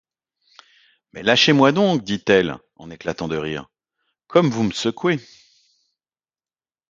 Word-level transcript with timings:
Mais 1.13 1.21
lâchez-moi 1.21 1.71
donc! 1.71 2.03
dit-elle 2.03 2.57
en 2.77 2.89
éclatant 2.89 3.27
de 3.27 3.37
rire, 3.37 3.69
comme 4.25 4.49
vous 4.49 4.63
me 4.63 4.71
secouez! 4.71 5.19